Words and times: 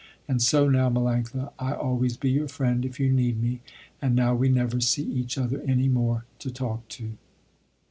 And 0.27 0.41
so 0.41 0.67
now 0.67 0.89
Melanctha, 0.89 1.51
I 1.59 1.73
always 1.73 2.17
be 2.17 2.31
your 2.31 2.47
friend, 2.47 2.83
if 2.85 2.99
you 2.99 3.11
need 3.11 3.39
me, 3.39 3.61
and 4.01 4.15
now 4.15 4.33
we 4.33 4.49
never 4.49 4.79
see 4.79 5.03
each 5.03 5.37
other 5.37 5.61
any 5.61 5.87
more 5.89 6.25
to 6.39 6.49
talk 6.49 6.87
to." 6.97 7.11